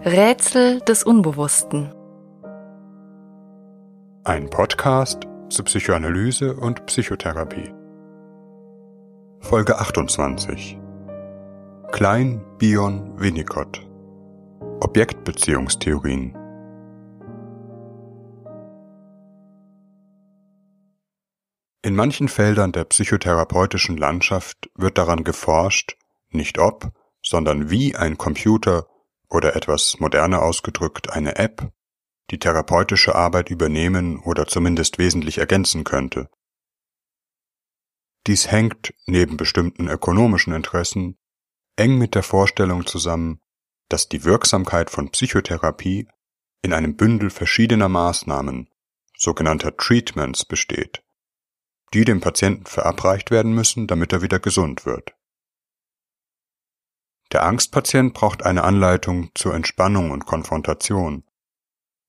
[0.00, 1.94] Rätsel des Unbewussten.
[4.24, 7.72] Ein Podcast zu Psychoanalyse und Psychotherapie.
[9.38, 10.78] Folge 28.
[11.92, 13.86] Klein Bion Winnicott.
[14.80, 16.36] Objektbeziehungstheorien.
[21.82, 25.96] In manchen Feldern der psychotherapeutischen Landschaft wird daran geforscht,
[26.30, 26.90] nicht ob,
[27.22, 28.86] sondern wie ein Computer
[29.28, 31.72] oder etwas moderner ausgedrückt eine App
[32.30, 36.28] die therapeutische Arbeit übernehmen oder zumindest wesentlich ergänzen könnte.
[38.26, 41.18] Dies hängt, neben bestimmten ökonomischen Interessen,
[41.76, 43.40] eng mit der Vorstellung zusammen,
[43.90, 46.08] dass die Wirksamkeit von Psychotherapie
[46.62, 48.70] in einem Bündel verschiedener Maßnahmen,
[49.18, 51.02] sogenannter Treatments, besteht,
[51.92, 55.14] die dem Patienten verabreicht werden müssen, damit er wieder gesund wird.
[57.32, 61.24] Der Angstpatient braucht eine Anleitung zur Entspannung und Konfrontation,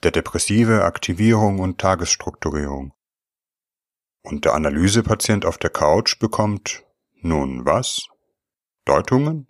[0.04, 2.94] der Depressive Aktivierung und Tagesstrukturierung.
[4.22, 8.08] Und der Analysepatient auf der Couch bekommt, nun was?
[8.86, 9.48] Deutungen?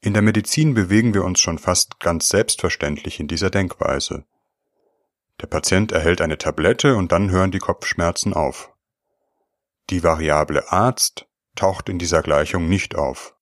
[0.00, 4.24] In der Medizin bewegen wir uns schon fast ganz selbstverständlich in dieser Denkweise.
[5.40, 8.72] Der Patient erhält eine Tablette und dann hören die Kopfschmerzen auf.
[9.90, 13.34] Die Variable Arzt taucht in dieser Gleichung nicht auf.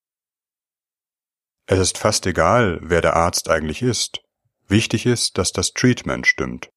[1.68, 4.22] Es ist fast egal, wer der Arzt eigentlich ist.
[4.68, 6.70] Wichtig ist, dass das Treatment stimmt.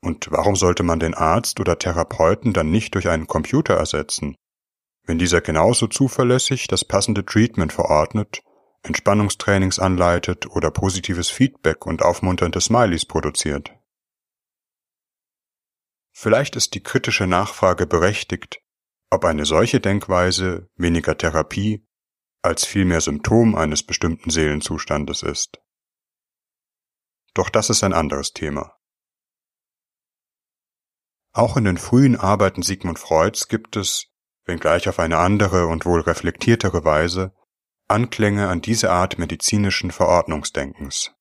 [0.00, 4.36] Und warum sollte man den Arzt oder Therapeuten dann nicht durch einen Computer ersetzen,
[5.04, 8.40] wenn dieser genauso zuverlässig das passende Treatment verordnet,
[8.82, 13.72] Entspannungstrainings anleitet oder positives Feedback und aufmunternde Smileys produziert?
[16.12, 18.60] Vielleicht ist die kritische Nachfrage berechtigt,
[19.10, 21.87] ob eine solche Denkweise weniger Therapie
[22.48, 25.60] als vielmehr Symptom eines bestimmten Seelenzustandes ist.
[27.34, 28.74] Doch das ist ein anderes Thema.
[31.32, 34.06] Auch in den frühen Arbeiten Sigmund Freuds gibt es,
[34.46, 37.34] wenngleich auf eine andere und wohl reflektiertere Weise,
[37.86, 41.14] Anklänge an diese Art medizinischen Verordnungsdenkens.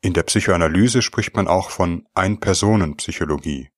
[0.00, 3.70] In der Psychoanalyse spricht man auch von Ein-Personen-Psychologie.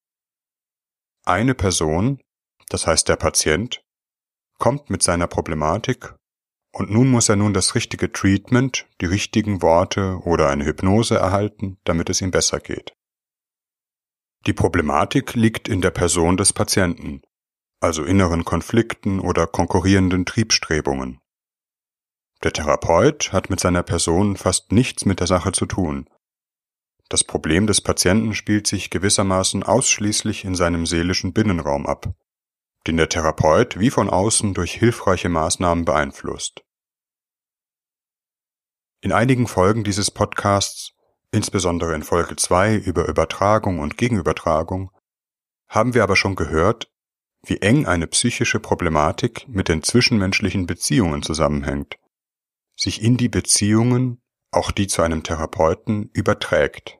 [1.24, 2.20] Eine Person,
[2.68, 3.82] das heißt der Patient,
[4.58, 6.14] kommt mit seiner Problematik
[6.72, 11.78] und nun muss er nun das richtige Treatment, die richtigen Worte oder eine Hypnose erhalten,
[11.84, 12.92] damit es ihm besser geht.
[14.46, 17.22] Die Problematik liegt in der Person des Patienten,
[17.80, 21.20] also inneren Konflikten oder konkurrierenden Triebstrebungen.
[22.44, 26.08] Der Therapeut hat mit seiner Person fast nichts mit der Sache zu tun.
[27.08, 32.14] Das Problem des Patienten spielt sich gewissermaßen ausschließlich in seinem seelischen Binnenraum ab
[32.88, 36.64] den der Therapeut wie von außen durch hilfreiche Maßnahmen beeinflusst.
[39.00, 40.94] In einigen Folgen dieses Podcasts,
[41.30, 44.90] insbesondere in Folge 2 über Übertragung und Gegenübertragung,
[45.68, 46.90] haben wir aber schon gehört,
[47.44, 51.96] wie eng eine psychische Problematik mit den zwischenmenschlichen Beziehungen zusammenhängt,
[52.74, 56.97] sich in die Beziehungen, auch die zu einem Therapeuten, überträgt.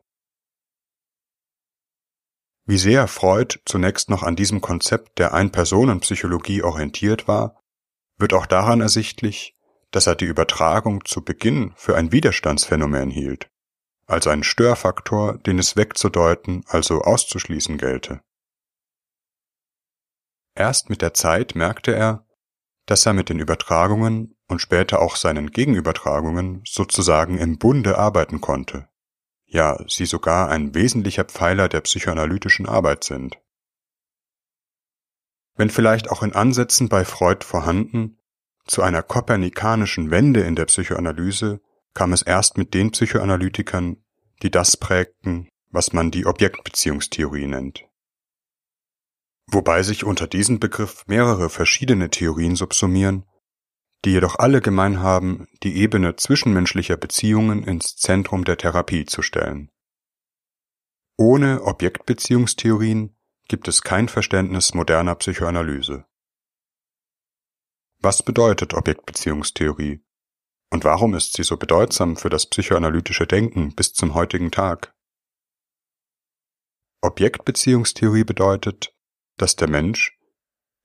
[2.69, 7.59] Wie sehr Freud zunächst noch an diesem Konzept der Ein-Personen-Psychologie orientiert war,
[8.19, 9.57] wird auch daran ersichtlich,
[9.91, 13.49] dass er die Übertragung zu Beginn für ein Widerstandsphänomen hielt,
[14.07, 18.21] also einen Störfaktor, den es wegzudeuten, also auszuschließen gelte.
[20.55, 22.27] Erst mit der Zeit merkte er,
[22.85, 28.91] dass er mit den Übertragungen und später auch seinen Gegenübertragungen sozusagen im Bunde arbeiten konnte
[29.49, 33.39] ja sie sogar ein wesentlicher Pfeiler der psychoanalytischen Arbeit sind.
[35.57, 38.19] Wenn vielleicht auch in Ansätzen bei Freud vorhanden,
[38.67, 41.61] zu einer kopernikanischen Wende in der Psychoanalyse
[41.95, 43.97] kam es erst mit den Psychoanalytikern,
[44.43, 47.85] die das prägten, was man die Objektbeziehungstheorie nennt.
[49.47, 53.25] Wobei sich unter diesem Begriff mehrere verschiedene Theorien subsumieren,
[54.05, 59.71] die jedoch alle gemein haben, die Ebene zwischenmenschlicher Beziehungen ins Zentrum der Therapie zu stellen.
[61.17, 63.17] Ohne Objektbeziehungstheorien
[63.49, 66.05] gibt es kein Verständnis moderner Psychoanalyse.
[68.01, 70.05] Was bedeutet Objektbeziehungstheorie?
[70.71, 74.95] Und warum ist sie so bedeutsam für das psychoanalytische Denken bis zum heutigen Tag?
[77.01, 78.95] Objektbeziehungstheorie bedeutet,
[79.39, 80.18] dass der Mensch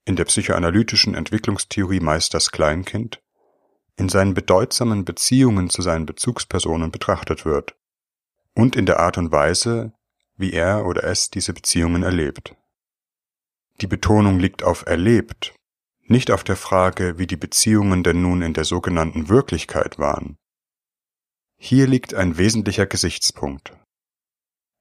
[0.04, 3.22] in der psychoanalytischen Entwicklungstheorie meist das Kleinkind,
[3.96, 7.76] in seinen bedeutsamen Beziehungen zu seinen Bezugspersonen betrachtet wird
[8.54, 9.92] und in der Art und Weise,
[10.36, 12.54] wie er oder es diese Beziehungen erlebt.
[13.80, 15.54] Die Betonung liegt auf erlebt,
[16.06, 20.36] nicht auf der Frage, wie die Beziehungen denn nun in der sogenannten Wirklichkeit waren.
[21.56, 23.72] Hier liegt ein wesentlicher Gesichtspunkt.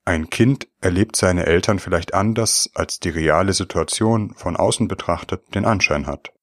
[0.05, 5.65] Ein Kind erlebt seine Eltern vielleicht anders, als die reale Situation von außen betrachtet den
[5.65, 6.33] Anschein hat.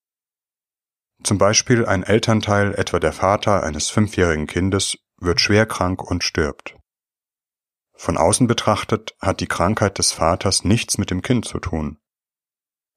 [1.23, 6.77] Zum Beispiel ein Elternteil, etwa der Vater eines fünfjährigen Kindes, wird schwer krank und stirbt.
[7.93, 11.99] Von außen betrachtet hat die Krankheit des Vaters nichts mit dem Kind zu tun.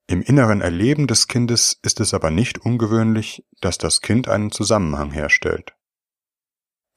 [0.08, 5.12] Im inneren Erleben des Kindes ist es aber nicht ungewöhnlich, dass das Kind einen Zusammenhang
[5.12, 5.76] herstellt.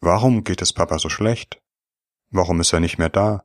[0.01, 1.61] Warum geht es Papa so schlecht?
[2.31, 3.45] Warum ist er nicht mehr da?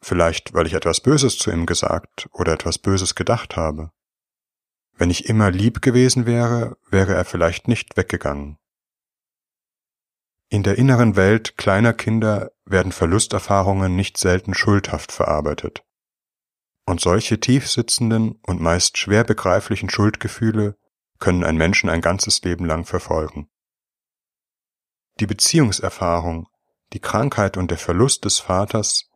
[0.00, 3.90] Vielleicht, weil ich etwas Böses zu ihm gesagt oder etwas Böses gedacht habe.
[4.96, 8.58] Wenn ich immer lieb gewesen wäre, wäre er vielleicht nicht weggegangen.
[10.50, 15.84] In der inneren Welt kleiner Kinder werden Verlusterfahrungen nicht selten schuldhaft verarbeitet.
[16.86, 20.78] Und solche tiefsitzenden und meist schwer begreiflichen Schuldgefühle
[21.18, 23.50] können einen Menschen ein ganzes Leben lang verfolgen.
[25.20, 26.48] Die Beziehungserfahrung,
[26.94, 29.07] die Krankheit und der Verlust des Vaters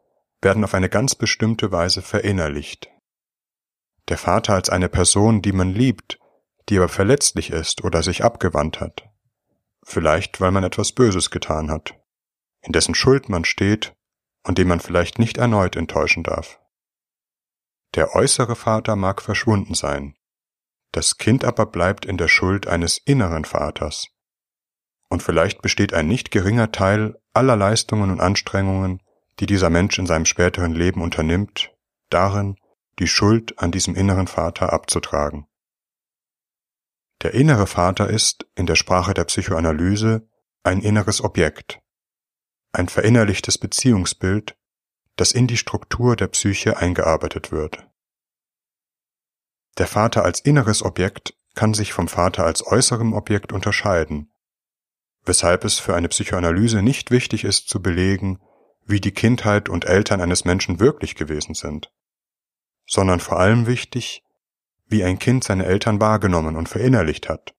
[0.42, 2.90] werden auf eine ganz bestimmte Weise verinnerlicht.
[4.08, 6.18] Der Vater als eine Person, die man liebt,
[6.68, 9.08] die aber verletzlich ist oder sich abgewandt hat.
[9.84, 11.94] Vielleicht, weil man etwas Böses getan hat,
[12.60, 13.94] in dessen Schuld man steht
[14.44, 16.60] und den man vielleicht nicht erneut enttäuschen darf.
[17.94, 20.16] Der äußere Vater mag verschwunden sein,
[20.92, 24.08] das Kind aber bleibt in der Schuld eines inneren Vaters.
[25.08, 29.02] Und vielleicht besteht ein nicht geringer Teil aller Leistungen und Anstrengungen,
[29.42, 31.72] die dieser Mensch in seinem späteren Leben unternimmt,
[32.10, 32.54] darin,
[33.00, 35.48] die Schuld an diesem inneren Vater abzutragen.
[37.22, 40.28] Der innere Vater ist, in der Sprache der Psychoanalyse,
[40.62, 41.80] ein inneres Objekt,
[42.70, 44.56] ein verinnerlichtes Beziehungsbild,
[45.16, 47.84] das in die Struktur der Psyche eingearbeitet wird.
[49.76, 54.32] Der Vater als inneres Objekt kann sich vom Vater als äußerem Objekt unterscheiden,
[55.24, 58.38] weshalb es für eine Psychoanalyse nicht wichtig ist zu belegen,
[58.92, 61.90] wie die Kindheit und Eltern eines Menschen wirklich gewesen sind,
[62.86, 64.22] sondern vor allem wichtig,
[64.86, 67.54] wie ein Kind seine Eltern wahrgenommen und verinnerlicht hat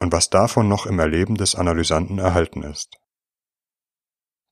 [0.00, 2.98] und was davon noch im Erleben des Analysanten erhalten ist.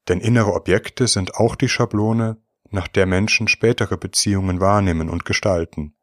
[0.08, 2.36] Denn innere Objekte sind auch die Schablone,
[2.72, 5.96] nach der Menschen spätere Beziehungen wahrnehmen und gestalten,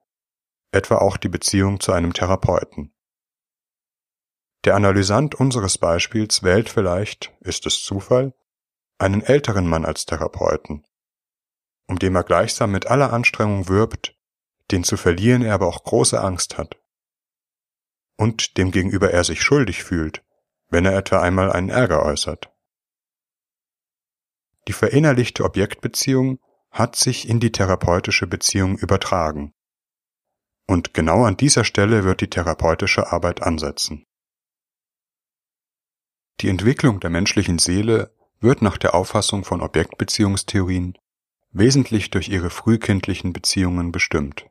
[0.71, 2.93] etwa auch die Beziehung zu einem Therapeuten.
[4.65, 8.33] Der Analysant unseres Beispiels wählt vielleicht, ist es Zufall,
[8.97, 10.85] einen älteren Mann als Therapeuten,
[11.87, 14.15] um dem er gleichsam mit aller Anstrengung wirbt,
[14.71, 16.77] den zu verlieren er aber auch große Angst hat,
[18.17, 20.23] und dem gegenüber er sich schuldig fühlt,
[20.69, 22.51] wenn er etwa einmal einen Ärger äußert.
[24.67, 26.39] Die verinnerlichte Objektbeziehung
[26.71, 29.53] hat sich in die therapeutische Beziehung übertragen.
[30.67, 34.05] Und genau an dieser Stelle wird die therapeutische Arbeit ansetzen.
[36.41, 40.97] Die Entwicklung der menschlichen Seele wird nach der Auffassung von Objektbeziehungstheorien
[41.51, 44.45] wesentlich durch ihre frühkindlichen Beziehungen bestimmt.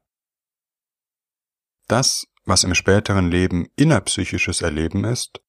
[1.87, 5.41] Das, was im späteren Leben innerpsychisches Erleben ist,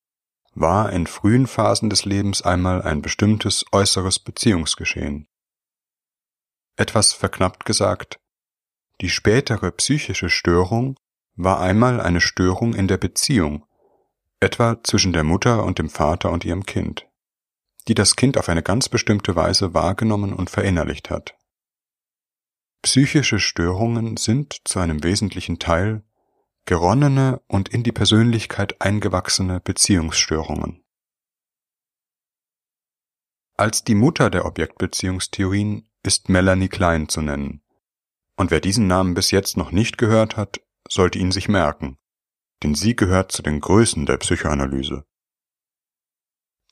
[0.53, 5.27] war in frühen Phasen des Lebens einmal ein bestimmtes äußeres Beziehungsgeschehen.
[6.75, 8.19] Etwas verknappt gesagt,
[9.01, 10.97] die spätere psychische Störung
[11.35, 13.65] war einmal eine Störung in der Beziehung,
[14.39, 17.07] etwa zwischen der Mutter und dem Vater und ihrem Kind,
[17.87, 21.37] die das Kind auf eine ganz bestimmte Weise wahrgenommen und verinnerlicht hat.
[22.81, 26.03] Psychische Störungen sind zu einem wesentlichen Teil
[26.65, 30.83] geronnene und in die Persönlichkeit eingewachsene Beziehungsstörungen.
[33.55, 37.63] Als die Mutter der Objektbeziehungstheorien ist Melanie Klein zu nennen.
[38.35, 41.97] Und wer diesen Namen bis jetzt noch nicht gehört hat, sollte ihn sich merken,
[42.61, 45.05] denn sie gehört zu den Größen der Psychoanalyse.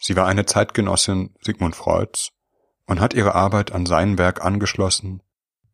[0.06, 2.30] Sie war eine Zeitgenossin Sigmund Freuds
[2.86, 5.24] und hat ihre Arbeit an sein Werk angeschlossen,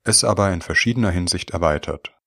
[0.05, 2.17] es aber in verschiedener Hinsicht erweitert.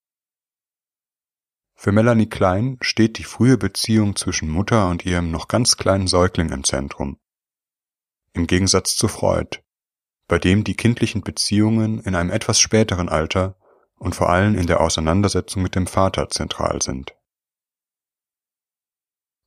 [1.73, 6.51] Für Melanie Klein steht die frühe Beziehung zwischen Mutter und ihrem noch ganz kleinen Säugling
[6.51, 7.17] im Zentrum.
[8.33, 9.63] Im Gegensatz zu Freud,
[10.27, 13.57] bei dem die kindlichen Beziehungen in einem etwas späteren Alter
[13.95, 17.15] und vor allem in der Auseinandersetzung mit dem Vater zentral sind.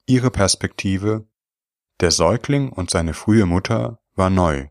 [0.06, 1.28] Ihre Perspektive,
[2.00, 4.68] der Säugling und seine frühe Mutter, war neu,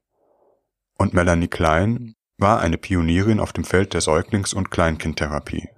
[0.98, 5.70] und Melanie Klein war eine Pionierin auf dem Feld der Säuglings- und Kleinkindtherapie.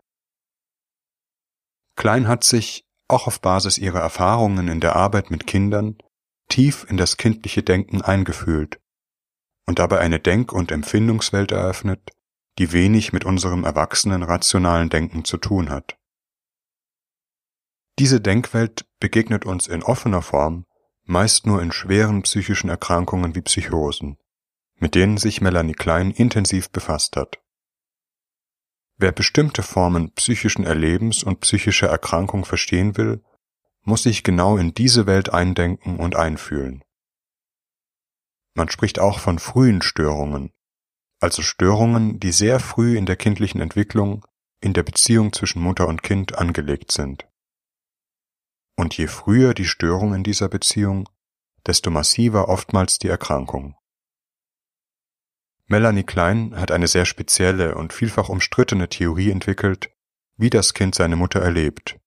[1.96, 5.98] Klein hat sich, auch auf Basis ihrer Erfahrungen in der Arbeit mit Kindern,
[6.48, 8.80] tief in das kindliche Denken eingefühlt
[9.66, 12.12] und dabei eine Denk- und Empfindungswelt eröffnet,
[12.58, 15.98] die wenig mit unserem erwachsenen rationalen Denken zu tun hat.
[17.98, 20.66] Diese Denkwelt begegnet uns in offener Form
[21.10, 24.18] meist nur in schweren psychischen Erkrankungen wie Psychosen,
[24.76, 27.40] mit denen sich Melanie Klein intensiv befasst hat.
[28.98, 33.24] Wer bestimmte Formen psychischen Erlebens und psychischer Erkrankung verstehen will,
[33.84, 36.84] muss sich genau in diese Welt eindenken und einfühlen.
[38.54, 40.52] Man spricht auch von frühen Störungen,
[41.20, 44.26] also Störungen, die sehr früh in der kindlichen Entwicklung
[44.62, 47.29] in der Beziehung zwischen Mutter und Kind angelegt sind.
[48.80, 51.10] Und je früher die Störung in dieser Beziehung,
[51.68, 53.76] desto massiver oftmals die Erkrankung.
[55.66, 59.92] Melanie Klein hat eine sehr spezielle und vielfach umstrittene Theorie entwickelt,
[60.38, 62.00] wie das Kind seine Mutter erlebt,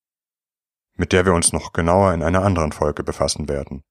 [0.94, 3.84] mit der wir uns noch genauer in einer anderen Folge befassen werden.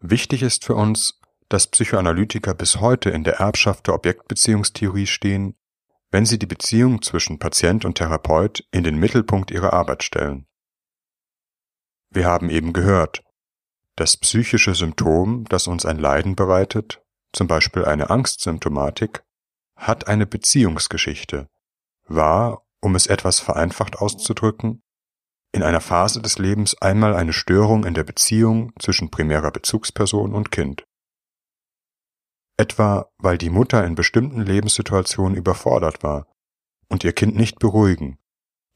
[0.00, 1.20] Wichtig ist für uns,
[1.50, 5.54] dass Psychoanalytiker bis heute in der Erbschaft der Objektbeziehungstheorie stehen,
[6.10, 10.46] wenn sie die Beziehung zwischen Patient und Therapeut in den Mittelpunkt ihrer Arbeit stellen.
[12.14, 13.24] Wir haben eben gehört,
[13.96, 17.02] das psychische Symptom, das uns ein Leiden bereitet,
[17.32, 19.24] zum Beispiel eine Angstsymptomatik,
[19.74, 21.48] hat eine Beziehungsgeschichte,
[22.06, 24.80] war, um es etwas vereinfacht auszudrücken,
[25.50, 30.52] in einer Phase des Lebens einmal eine Störung in der Beziehung zwischen primärer Bezugsperson und
[30.52, 30.84] Kind.
[32.56, 36.28] Etwa weil die Mutter in bestimmten Lebenssituationen überfordert war
[36.88, 38.18] und ihr Kind nicht beruhigen,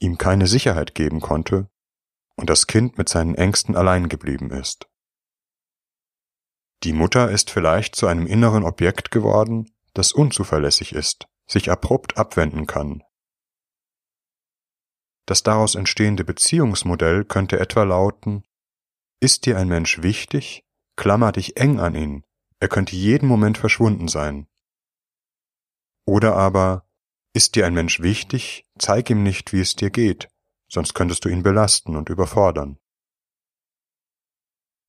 [0.00, 1.71] ihm keine Sicherheit geben konnte
[2.38, 4.88] und das Kind mit seinen Ängsten allein geblieben ist.
[6.85, 12.66] Die Mutter ist vielleicht zu einem inneren Objekt geworden, das unzuverlässig ist, sich abrupt abwenden
[12.66, 13.02] kann.
[15.26, 18.45] Das daraus entstehende Beziehungsmodell könnte etwa lauten,
[19.21, 20.64] ist dir ein Mensch wichtig,
[20.97, 22.25] klammer dich eng an ihn,
[22.61, 24.47] er könnte jeden Moment verschwunden sein.
[26.07, 26.88] Oder aber,
[27.35, 30.28] ist dir ein Mensch wichtig, zeig ihm nicht, wie es dir geht,
[30.69, 32.79] sonst könntest du ihn belasten und überfordern.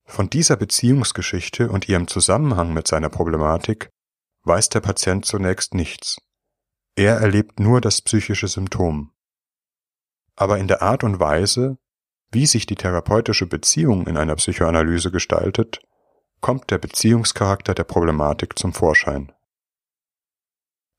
[0.04, 3.90] Von dieser Beziehungsgeschichte und ihrem Zusammenhang mit seiner Problematik
[4.42, 6.20] weiß der Patient zunächst nichts.
[6.96, 9.12] Er erlebt nur das psychische Symptom.
[10.34, 11.78] Aber in der Art und Weise,
[12.32, 15.80] wie sich die therapeutische Beziehung in einer Psychoanalyse gestaltet,
[16.40, 19.32] kommt der Beziehungscharakter der Problematik zum Vorschein.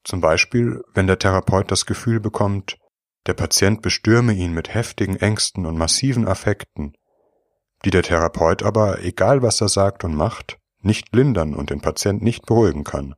[0.04, 2.78] Zum Beispiel, wenn der Therapeut das Gefühl bekommt,
[3.28, 6.94] der Patient bestürme ihn mit heftigen Ängsten und massiven Affekten,
[7.86, 12.22] die der Therapeut aber, egal was er sagt und macht, nicht lindern und den Patient
[12.22, 13.16] nicht beruhigen kann.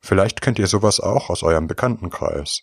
[0.00, 2.62] Vielleicht kennt ihr sowas auch aus eurem Bekanntenkreis.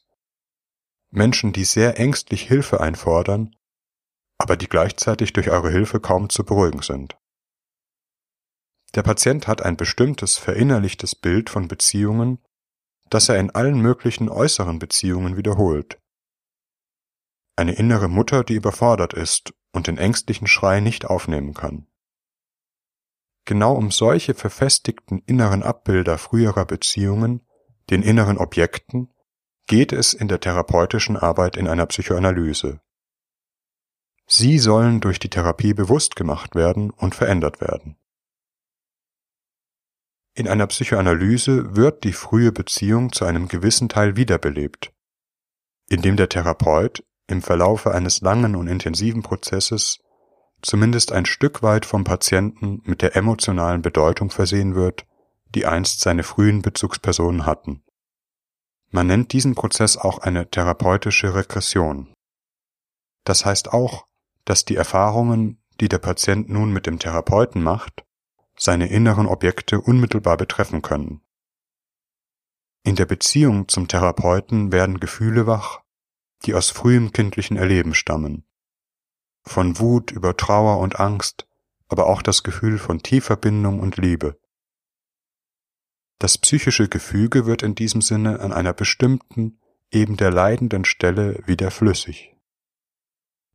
[1.12, 3.56] Menschen, die sehr ängstlich Hilfe einfordern,
[4.38, 7.18] aber die gleichzeitig durch eure Hilfe kaum zu beruhigen sind.
[8.96, 12.40] Der Patient hat ein bestimmtes verinnerlichtes Bild von Beziehungen,
[13.10, 16.00] das er in allen möglichen äußeren Beziehungen wiederholt.
[17.56, 21.88] Eine innere Mutter, die überfordert ist und den ängstlichen Schrei nicht aufnehmen kann.
[23.46, 27.46] Genau um solche verfestigten inneren Abbilder früherer Beziehungen,
[27.90, 29.12] den inneren Objekten,
[29.66, 32.82] geht es in der therapeutischen Arbeit in einer Psychoanalyse.
[34.28, 37.98] Sie sollen durch die Therapie bewusst gemacht werden und verändert werden.
[40.40, 44.94] In einer Psychoanalyse wird die frühe Beziehung zu einem gewissen Teil wiederbelebt,
[45.90, 50.00] indem der Therapeut im Verlaufe eines langen und intensiven Prozesses
[50.62, 55.06] zumindest ein Stück weit vom Patienten mit der emotionalen Bedeutung versehen wird,
[55.56, 57.84] die einst seine frühen Bezugspersonen hatten.
[58.92, 62.14] Man nennt diesen Prozess auch eine therapeutische Regression.
[63.26, 64.06] Das heißt auch,
[64.46, 68.06] dass die Erfahrungen, die der Patient nun mit dem Therapeuten macht,
[68.60, 71.22] seine inneren Objekte unmittelbar betreffen können.
[72.84, 75.82] In der Beziehung zum Therapeuten werden Gefühle wach,
[76.46, 78.46] die aus frühem kindlichen Erleben stammen.
[79.44, 81.48] Von Wut über Trauer und Angst,
[81.88, 84.40] aber auch das Gefühl von tiefer Bindung und Liebe.
[86.20, 89.60] Das psychische Gefüge wird in diesem Sinne an einer bestimmten,
[89.92, 92.36] eben der leidenden Stelle wieder flüssig.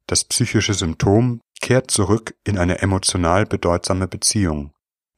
[0.06, 4.73] Das psychische Symptom kehrt zurück in eine emotional bedeutsame Beziehung,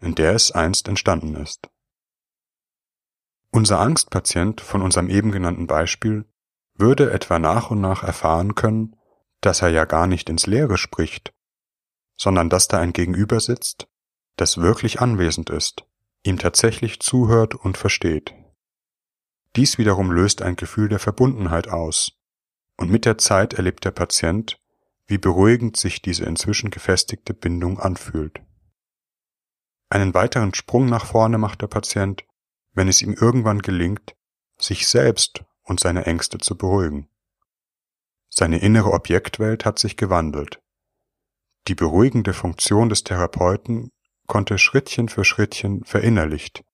[0.07, 1.69] in der es einst entstanden ist.
[3.51, 6.25] Unser Angstpatient von unserem eben genannten Beispiel
[6.75, 8.97] würde etwa nach und nach erfahren können,
[9.41, 11.35] dass er ja gar nicht ins Leere spricht,
[12.17, 13.89] sondern dass da ein Gegenüber sitzt,
[14.37, 15.85] das wirklich anwesend ist,
[16.23, 18.33] ihm tatsächlich zuhört und versteht.
[19.57, 22.13] Dies wiederum löst ein Gefühl der Verbundenheit aus,
[22.77, 24.61] und mit der Zeit erlebt der Patient,
[25.07, 28.41] wie beruhigend sich diese inzwischen gefestigte Bindung anfühlt.
[29.89, 32.25] Einen weiteren Sprung nach vorne macht der Patient,
[32.73, 34.17] wenn es ihm irgendwann gelingt,
[34.59, 37.09] sich selbst und seine Ängste zu beruhigen.
[38.29, 40.61] Seine innere Objektwelt hat sich gewandelt.
[41.69, 43.91] Die beruhigende Funktion des Therapeuten
[44.27, 46.65] konnte Schrittchen für Schrittchen verinnerlicht,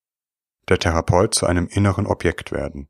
[0.69, 2.89] der Therapeut zu einem inneren Objekt werden.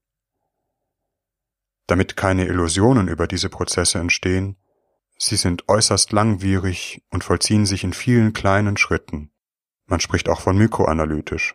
[1.87, 4.57] Damit keine Illusionen über diese Prozesse entstehen,
[5.19, 9.33] sie sind äußerst langwierig und vollziehen sich in vielen kleinen Schritten.
[9.87, 11.55] Man spricht auch von mikroanalytisch.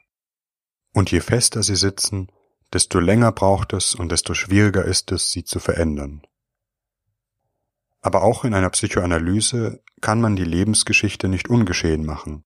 [0.93, 2.31] Und je fester sie sitzen,
[2.74, 6.22] desto länger braucht es und desto schwieriger ist es, sie zu verändern.
[8.01, 12.43] Aber auch in einer Psychoanalyse kann man die Lebensgeschichte nicht ungeschehen machen.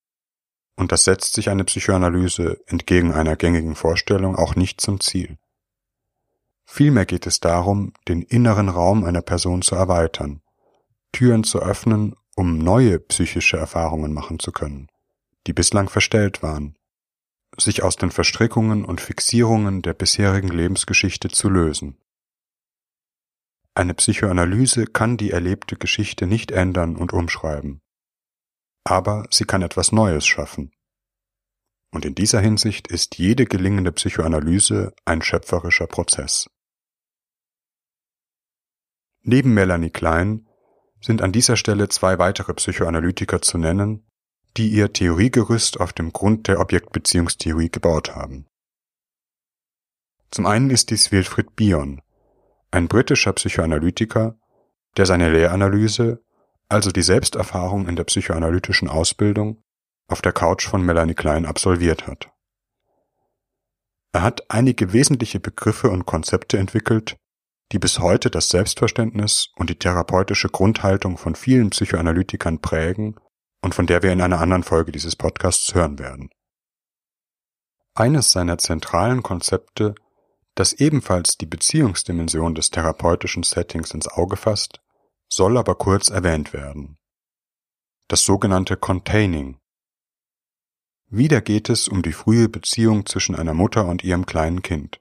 [0.76, 5.38] Und das setzt sich eine Psychoanalyse entgegen einer gängigen Vorstellung auch nicht zum Ziel.
[6.66, 10.42] Vielmehr geht es darum, den inneren Raum einer Person zu erweitern,
[11.12, 14.88] Türen zu öffnen, um neue psychische Erfahrungen machen zu können,
[15.48, 16.78] die bislang verstellt waren,
[17.58, 21.98] sich aus den Verstrickungen und Fixierungen der bisherigen Lebensgeschichte zu lösen.
[23.74, 27.82] Eine Psychoanalyse kann die erlebte Geschichte nicht ändern und umschreiben,
[28.84, 30.72] aber sie kann etwas Neues schaffen.
[31.94, 36.50] Und in dieser Hinsicht ist jede gelingende Psychoanalyse ein schöpferischer Prozess.
[39.24, 40.48] Neben Melanie Klein
[41.02, 44.11] sind an dieser Stelle zwei weitere Psychoanalytiker zu nennen,
[44.58, 48.48] die ihr Theoriegerüst auf dem Grund der Objektbeziehungstheorie gebaut haben.
[50.30, 52.02] Zum einen ist dies Wilfried Bion,
[52.72, 54.38] ein britischer Psychoanalytiker,
[54.98, 56.22] der seine Lehranalyse,
[56.70, 59.62] also die Selbsterfahrung in der psychoanalytischen Ausbildung,
[60.08, 62.30] auf der Couch von Melanie Klein absolviert hat.
[64.14, 67.16] Er hat einige wesentliche Begriffe und Konzepte entwickelt,
[67.72, 73.16] die bis heute das Selbstverständnis und die therapeutische Grundhaltung von vielen Psychoanalytikern prägen
[73.62, 76.30] und von der wir in einer anderen Folge dieses Podcasts hören werden.
[77.94, 79.96] Eines seiner zentralen Konzepte
[80.56, 84.82] das ebenfalls die Beziehungsdimension des therapeutischen Settings ins Auge fasst,
[85.30, 86.98] soll aber kurz erwähnt werden.
[88.10, 89.58] Das sogenannte Containing.
[91.08, 95.00] Wieder geht es um die frühe Beziehung zwischen einer Mutter und ihrem kleinen Kind.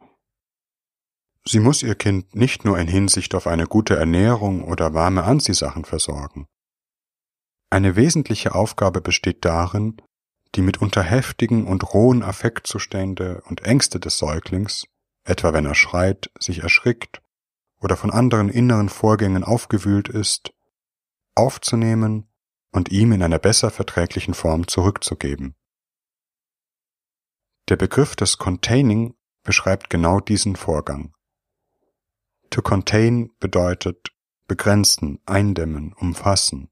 [1.45, 5.85] Sie muss ihr Kind nicht nur in Hinsicht auf eine gute Ernährung oder warme Anziehsachen
[5.85, 6.47] versorgen.
[7.71, 10.03] Eine wesentliche Aufgabe besteht darin,
[10.55, 14.87] die mitunter heftigen und rohen Affektzustände und Ängste des Säuglings
[15.25, 17.23] etwa wenn er schreit, sich erschrickt
[17.79, 20.53] oder von anderen inneren Vorgängen aufgewühlt ist,
[21.35, 22.29] aufzunehmen
[22.73, 25.55] und ihm in einer besser verträglichen Form zurückzugeben.
[27.69, 31.15] Der Begriff des Containing beschreibt genau diesen Vorgang.
[32.51, 34.13] To contain bedeutet
[34.49, 36.69] begrenzen, eindämmen, umfassen.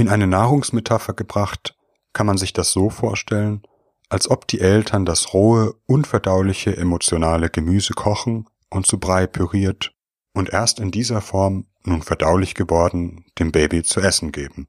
[0.00, 1.76] In eine Nahrungsmetapher gebracht
[2.14, 3.60] kann man sich das so vorstellen,
[4.08, 9.92] als ob die Eltern das rohe, unverdauliche emotionale Gemüse kochen und zu Brei püriert
[10.32, 14.68] und erst in dieser Form, nun verdaulich geworden, dem Baby zu essen geben.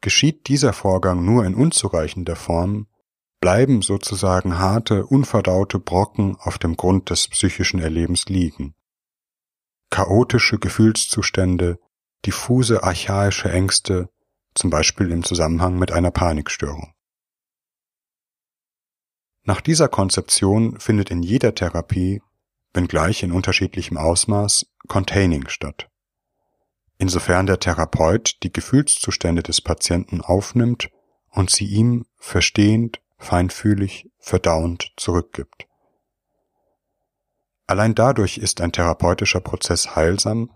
[0.00, 2.86] Geschieht dieser Vorgang nur in unzureichender Form,
[3.42, 8.74] bleiben sozusagen harte, unverdaute Brocken auf dem Grund des psychischen Erlebens liegen.
[9.90, 11.78] Chaotische Gefühlszustände,
[12.24, 14.08] diffuse archaische Ängste,
[14.54, 16.92] zum Beispiel im Zusammenhang mit einer Panikstörung.
[19.44, 22.22] Nach dieser Konzeption findet in jeder Therapie,
[22.72, 25.88] wenngleich in unterschiedlichem Ausmaß, Containing statt.
[26.98, 30.90] Insofern der Therapeut die Gefühlszustände des Patienten aufnimmt
[31.30, 35.66] und sie ihm verstehend, feinfühlig, verdauend zurückgibt.
[37.66, 40.54] Allein dadurch ist ein therapeutischer Prozess heilsam,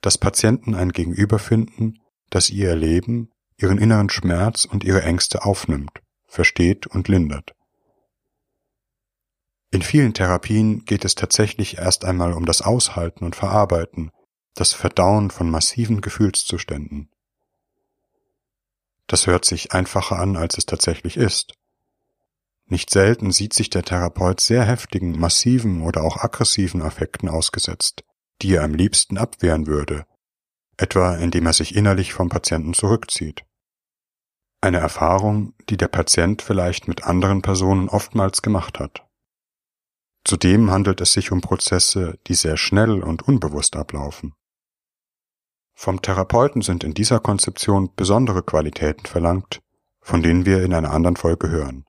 [0.00, 2.00] dass Patienten ein Gegenüber finden,
[2.30, 3.31] das ihr Erleben,
[3.62, 7.54] ihren inneren Schmerz und ihre Ängste aufnimmt, versteht und lindert.
[9.70, 14.10] In vielen Therapien geht es tatsächlich erst einmal um das Aushalten und Verarbeiten,
[14.54, 17.08] das Verdauen von massiven Gefühlszuständen.
[19.06, 21.54] Das hört sich einfacher an, als es tatsächlich ist.
[22.66, 28.04] Nicht selten sieht sich der Therapeut sehr heftigen, massiven oder auch aggressiven Affekten ausgesetzt,
[28.40, 30.04] die er am liebsten abwehren würde,
[30.76, 33.42] etwa indem er sich innerlich vom Patienten zurückzieht.
[34.64, 39.04] Eine Erfahrung, die der Patient vielleicht mit anderen Personen oftmals gemacht hat.
[40.24, 44.34] Zudem handelt es sich um Prozesse, die sehr schnell und unbewusst ablaufen.
[45.74, 49.62] Vom Therapeuten sind in dieser Konzeption besondere Qualitäten verlangt,
[50.00, 51.84] von denen wir in einer anderen Folge hören.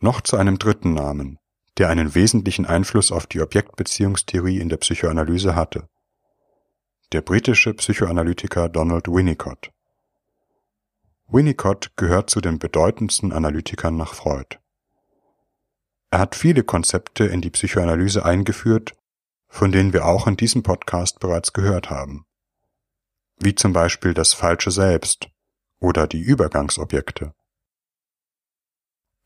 [0.00, 1.38] Noch zu einem dritten Namen,
[1.78, 5.88] der einen wesentlichen Einfluss auf die Objektbeziehungstheorie in der Psychoanalyse hatte.
[7.12, 9.70] Der britische Psychoanalytiker Donald Winnicott.
[11.28, 14.58] Winnicott gehört zu den bedeutendsten Analytikern nach Freud.
[16.10, 18.94] Er hat viele Konzepte in die Psychoanalyse eingeführt
[19.48, 22.26] von denen wir auch in diesem Podcast bereits gehört haben,
[23.38, 25.28] wie zum Beispiel das falsche Selbst
[25.80, 27.32] oder die Übergangsobjekte.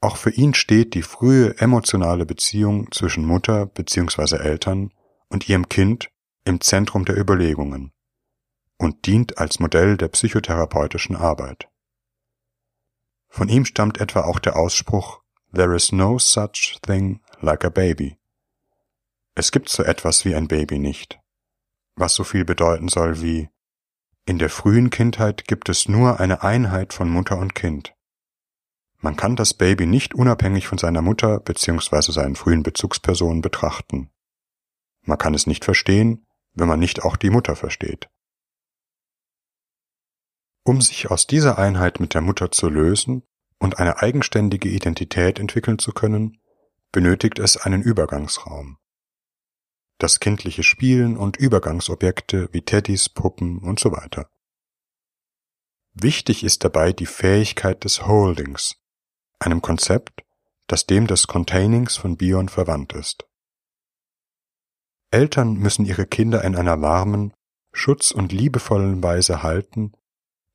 [0.00, 4.36] Auch für ihn steht die frühe emotionale Beziehung zwischen Mutter bzw.
[4.36, 4.92] Eltern
[5.28, 6.10] und ihrem Kind
[6.44, 7.92] im Zentrum der Überlegungen
[8.78, 11.69] und dient als Modell der psychotherapeutischen Arbeit.
[13.31, 15.23] Von ihm stammt etwa auch der Ausspruch
[15.55, 18.19] There is no such thing like a baby.
[19.35, 21.19] Es gibt so etwas wie ein Baby nicht,
[21.97, 23.49] was so viel bedeuten soll wie
[24.27, 27.95] in der frühen Kindheit gibt es nur eine Einheit von Mutter und Kind.
[28.99, 32.12] Man kann das Baby nicht unabhängig von seiner Mutter bzw.
[32.12, 34.11] seinen frühen Bezugspersonen betrachten.
[35.03, 38.09] Man kann es nicht verstehen, wenn man nicht auch die Mutter versteht.
[40.64, 43.23] Um sich aus dieser Einheit mit der Mutter zu lösen
[43.59, 46.40] und eine eigenständige Identität entwickeln zu können,
[46.92, 48.79] benötigt es einen Übergangsraum.
[49.99, 54.31] Das kindliche Spielen und Übergangsobjekte wie Teddys, Puppen und so weiter.
[55.92, 58.77] Wichtig ist dabei die Fähigkeit des Holdings,
[59.38, 60.23] einem Konzept,
[60.66, 63.27] das dem des Containings von Bion verwandt ist.
[65.11, 67.35] Eltern müssen ihre Kinder in einer warmen,
[67.73, 69.92] schutz- und liebevollen Weise halten,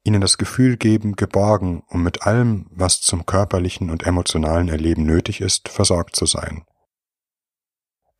[0.05, 5.41] ihnen das Gefühl geben, geborgen, um mit allem, was zum körperlichen und emotionalen Erleben nötig
[5.41, 6.63] ist, versorgt zu sein.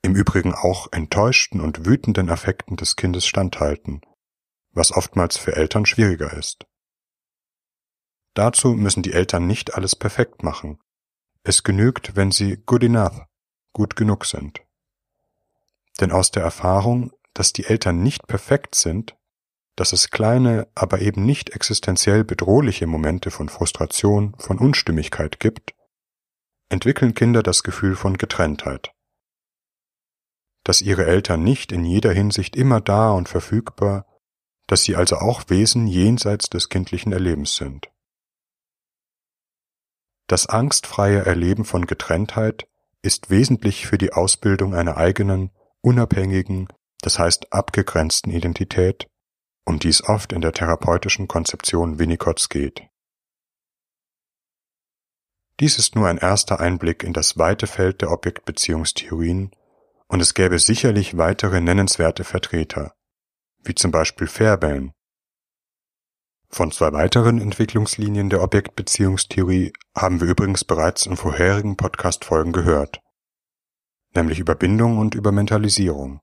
[0.01, 4.01] Im Übrigen auch enttäuschten und wütenden Affekten des Kindes standhalten,
[4.71, 6.65] was oftmals für Eltern schwieriger ist.
[8.33, 10.79] Dazu müssen die Eltern nicht alles perfekt machen.
[11.43, 13.21] Es genügt, wenn sie good enough,
[13.73, 14.61] gut genug sind.
[16.01, 19.15] Denn aus der Erfahrung, dass die Eltern nicht perfekt sind,
[19.75, 25.73] dass es kleine, aber eben nicht existenziell bedrohliche Momente von Frustration, von Unstimmigkeit gibt,
[26.69, 28.91] entwickeln Kinder das Gefühl von Getrenntheit.
[30.63, 34.05] Dass ihre Eltern nicht in jeder Hinsicht immer da und verfügbar,
[34.67, 37.91] dass sie also auch Wesen jenseits des kindlichen Erlebens sind.
[40.27, 42.67] Das angstfreie Erleben von Getrenntheit
[43.03, 46.67] ist wesentlich für die Ausbildung einer eigenen, unabhängigen,
[47.01, 49.07] das heißt abgegrenzten Identität,
[49.65, 52.87] um die es oft in der therapeutischen Konzeption Winnicotts geht.
[55.59, 59.51] Dies ist nur ein erster Einblick in das weite Feld der Objektbeziehungstheorien
[60.07, 62.93] und es gäbe sicherlich weitere nennenswerte Vertreter,
[63.63, 64.93] wie zum Beispiel Fairbairn,
[66.55, 73.01] von zwei weiteren Entwicklungslinien der Objektbeziehungstheorie haben wir übrigens bereits in vorherigen Podcast-Folgen gehört,
[74.13, 76.21] nämlich über Bindung und über Mentalisierung.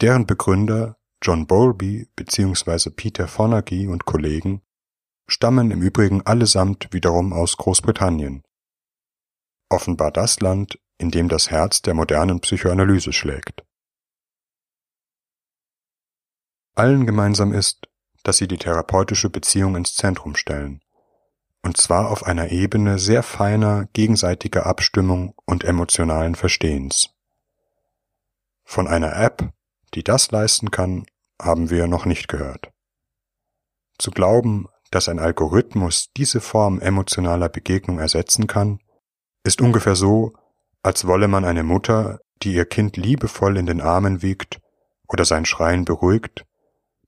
[0.00, 2.90] Deren Begründer John Bowlby bzw.
[2.90, 4.62] Peter Fonagy und Kollegen
[5.28, 8.42] stammen im Übrigen allesamt wiederum aus Großbritannien.
[9.68, 13.64] Offenbar das Land, in dem das Herz der modernen Psychoanalyse schlägt.
[16.74, 17.88] Allen gemeinsam ist,
[18.22, 20.82] dass sie die therapeutische Beziehung ins Zentrum stellen,
[21.62, 27.10] und zwar auf einer Ebene sehr feiner gegenseitiger Abstimmung und emotionalen Verstehens.
[28.62, 29.52] Von einer App,
[29.96, 31.06] die das leisten kann,
[31.40, 32.70] haben wir noch nicht gehört.
[33.98, 38.78] Zu glauben, dass ein Algorithmus diese Form emotionaler Begegnung ersetzen kann,
[39.42, 40.34] ist ungefähr so,
[40.82, 44.60] als wolle man eine Mutter, die ihr Kind liebevoll in den Armen wiegt
[45.08, 46.44] oder sein Schreien beruhigt,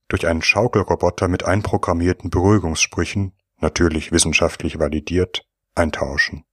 [0.07, 6.43] durch einen Schaukelroboter mit einprogrammierten Beruhigungssprüchen, natürlich wissenschaftlich validiert, eintauschen.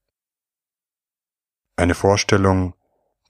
[1.76, 2.74] Eine Vorstellung,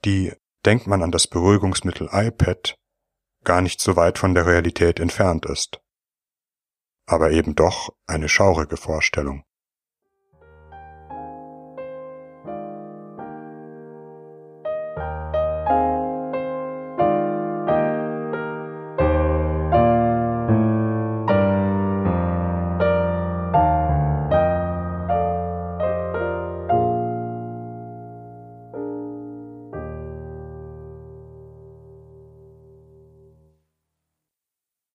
[0.04, 0.32] die,
[0.64, 2.76] denkt man an das Beruhigungsmittel iPad,
[3.46, 5.80] gar nicht so weit von der Realität entfernt ist.
[7.08, 9.45] Aber eben doch eine schaurige Vorstellung.